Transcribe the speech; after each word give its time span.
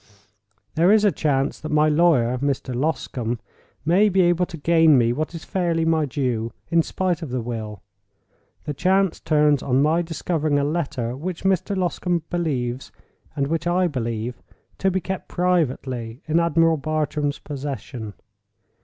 There 0.73 0.91
is 0.91 1.05
a 1.05 1.11
chance 1.11 1.59
that 1.59 1.69
my 1.71 1.87
lawyer, 1.87 2.35
Mr. 2.39 2.73
Loscombe, 2.73 3.37
may 3.85 4.09
be 4.09 4.21
able 4.21 4.47
to 4.47 4.57
gain 4.57 4.97
me 4.97 5.13
what 5.13 5.35
is 5.35 5.45
fairly 5.45 5.85
my 5.85 6.07
due, 6.07 6.51
in 6.71 6.81
spite 6.81 7.21
of 7.21 7.29
the 7.29 7.39
will. 7.39 7.83
The 8.63 8.73
chance 8.73 9.19
turns 9.19 9.61
on 9.61 9.83
my 9.83 10.01
discovering 10.01 10.57
a 10.57 10.63
letter 10.63 11.15
which 11.15 11.43
Mr. 11.43 11.77
Loscombe 11.77 12.23
believes, 12.31 12.91
and 13.35 13.45
which 13.45 13.67
I 13.67 13.85
believe, 13.85 14.41
to 14.79 14.89
be 14.89 15.01
kept 15.01 15.27
privately 15.27 16.23
in 16.25 16.39
Admiral 16.39 16.77
Bartram's 16.77 17.37
possession. 17.37 18.15